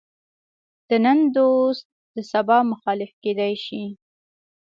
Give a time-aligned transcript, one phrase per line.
[0.87, 3.83] د نن دوست د سبا مخالف کېدای شي.